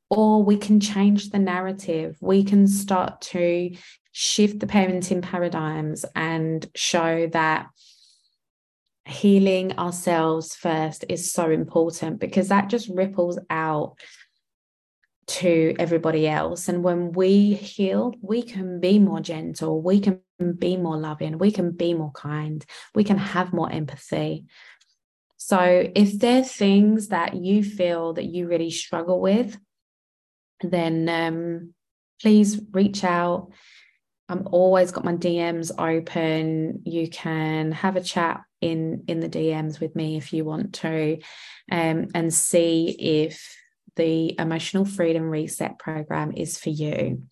Or 0.10 0.44
we 0.44 0.58
can 0.58 0.80
change 0.80 1.32
the 1.32 1.40
narrative. 1.40 2.18
We 2.22 2.44
can 2.44 2.68
start 2.68 3.22
to 3.22 3.76
shift 4.12 4.60
the 4.60 4.68
parenting 4.68 5.24
paradigms 5.24 6.06
and 6.16 6.66
show 6.76 7.28
that 7.28 7.68
healing 9.06 9.78
ourselves 9.78 10.56
first 10.56 11.04
is 11.10 11.34
so 11.34 11.50
important 11.50 12.20
because 12.20 12.48
that 12.50 12.70
just 12.70 12.88
ripples 12.90 13.40
out 13.50 13.96
to 15.26 15.76
everybody 15.80 16.28
else. 16.28 16.68
And 16.68 16.84
when 16.84 17.12
we 17.12 17.54
heal, 17.54 18.14
we 18.22 18.44
can 18.44 18.80
be 18.80 19.00
more 19.00 19.22
gentle, 19.22 19.82
we 19.82 20.00
can 20.00 20.22
be 20.58 20.78
more 20.78 20.98
loving, 20.98 21.38
we 21.38 21.52
can 21.52 21.72
be 21.72 21.94
more 21.94 22.12
kind, 22.12 22.66
we 22.94 23.04
can 23.04 23.18
have 23.18 23.54
more 23.54 23.72
empathy. 23.72 24.46
So, 25.38 25.92
if 25.94 26.20
there 26.20 26.42
are 26.42 26.46
things 26.46 27.10
that 27.10 27.36
you 27.36 27.64
feel 27.64 28.14
that 28.14 28.26
you 28.26 28.48
really 28.48 28.72
struggle 28.72 29.20
with, 29.20 29.58
then 30.62 31.10
um, 31.10 31.74
please 32.22 32.62
reach 32.72 33.04
out. 33.04 33.52
I'm 34.30 34.48
always 34.52 34.92
got 34.92 35.04
my 35.04 35.14
DMs 35.14 35.72
open. 35.78 36.84
You 36.86 37.10
can 37.10 37.74
have 37.74 37.98
a 37.98 38.02
chat 38.02 38.42
in 38.62 39.04
in 39.08 39.20
the 39.20 39.28
DMs 39.28 39.82
with 39.82 39.96
me 39.96 40.16
if 40.16 40.32
you 40.32 40.46
want 40.46 40.76
to, 40.76 41.20
um, 41.70 42.08
and 42.16 42.34
see 42.34 42.96
if 42.98 43.63
the 43.96 44.36
emotional 44.40 44.86
freedom 44.86 45.24
reset 45.24 45.80
program 45.80 46.34
is 46.36 46.58
for 46.58 46.70
you. 46.70 47.24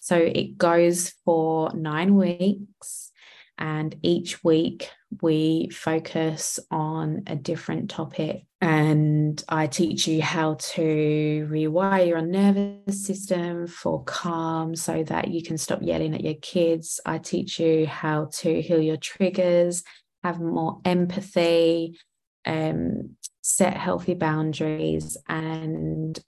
So 0.00 0.16
it 0.16 0.58
goes 0.58 1.14
for 1.24 1.70
nine 1.74 2.14
weeks, 2.14 3.10
and 3.56 3.94
each 4.02 4.44
week 4.44 4.90
we 5.22 5.70
focus 5.70 6.60
on 6.70 7.22
a 7.26 7.36
different 7.36 7.88
topic. 7.88 8.44
And 8.60 9.42
I 9.48 9.66
teach 9.66 10.08
you 10.08 10.20
how 10.22 10.54
to 10.54 11.48
rewire 11.50 12.06
your 12.08 12.22
nervous 12.22 13.06
system 13.06 13.66
for 13.66 14.02
calm 14.04 14.74
so 14.74 15.04
that 15.04 15.28
you 15.28 15.42
can 15.42 15.56
stop 15.56 15.80
yelling 15.82 16.14
at 16.14 16.24
your 16.24 16.34
kids. 16.34 17.00
I 17.06 17.18
teach 17.18 17.60
you 17.60 17.86
how 17.86 18.30
to 18.40 18.60
heal 18.60 18.80
your 18.80 18.96
triggers, 18.96 19.84
have 20.22 20.40
more 20.40 20.80
empathy, 20.84 21.98
um, 22.46 23.16
set 23.46 23.76
healthy 23.76 24.14
boundaries, 24.14 25.18
and 25.28 26.18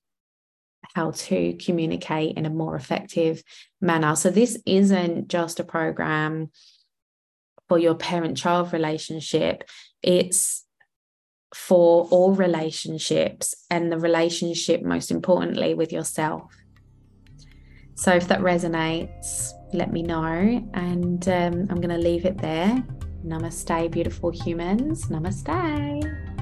how 0.94 1.12
to 1.12 1.55
communicate 1.55 2.37
in 2.37 2.44
a 2.44 2.50
more 2.50 2.76
effective 2.76 3.42
manner. 3.81 4.14
So, 4.16 4.29
this 4.29 4.59
isn't 4.66 5.29
just 5.29 5.59
a 5.59 5.64
program 5.64 6.50
for 7.68 7.79
your 7.79 7.94
parent 7.94 8.37
child 8.37 8.72
relationship, 8.72 9.64
it's 10.02 10.64
for 11.55 12.05
all 12.11 12.33
relationships 12.33 13.55
and 13.70 13.90
the 13.90 13.98
relationship, 13.98 14.83
most 14.83 15.11
importantly, 15.11 15.72
with 15.72 15.92
yourself. 15.92 16.55
So, 17.94 18.12
if 18.12 18.29
that 18.29 18.40
resonates, 18.40 19.52
let 19.72 19.90
me 19.90 20.02
know. 20.02 20.68
And 20.74 21.26
um, 21.31 21.66
I'm 21.70 21.81
going 21.81 21.88
to 21.88 21.98
leave 21.98 22.26
it 22.26 22.37
there. 22.37 22.85
Namaste, 23.24 23.90
beautiful 23.90 24.31
humans. 24.31 25.07
Namaste. 25.07 26.36